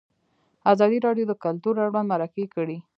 ازادي 0.71 0.97
راډیو 1.05 1.25
د 1.29 1.33
کلتور 1.43 1.75
اړوند 1.85 2.09
مرکې 2.13 2.45
کړي. 2.53 2.77